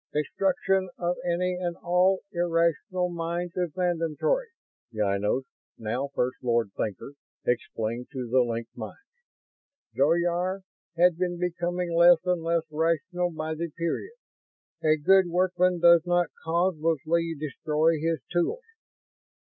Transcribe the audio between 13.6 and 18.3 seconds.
period. A good workman does not causelessly destroy his